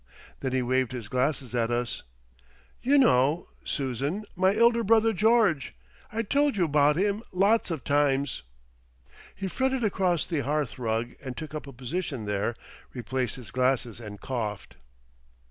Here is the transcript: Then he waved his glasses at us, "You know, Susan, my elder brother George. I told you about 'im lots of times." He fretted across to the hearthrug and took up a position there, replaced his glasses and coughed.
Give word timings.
Then 0.39 0.51
he 0.51 0.63
waved 0.63 0.93
his 0.93 1.07
glasses 1.09 1.53
at 1.53 1.69
us, 1.69 2.01
"You 2.81 2.97
know, 2.97 3.49
Susan, 3.63 4.25
my 4.35 4.55
elder 4.55 4.83
brother 4.83 5.13
George. 5.13 5.75
I 6.11 6.23
told 6.23 6.57
you 6.57 6.63
about 6.65 6.97
'im 6.97 7.21
lots 7.31 7.69
of 7.69 7.83
times." 7.83 8.41
He 9.35 9.47
fretted 9.47 9.83
across 9.83 10.25
to 10.25 10.33
the 10.33 10.41
hearthrug 10.43 11.11
and 11.23 11.37
took 11.37 11.53
up 11.53 11.67
a 11.67 11.71
position 11.71 12.25
there, 12.25 12.55
replaced 12.93 13.35
his 13.35 13.51
glasses 13.51 13.99
and 13.99 14.19
coughed. 14.19 14.75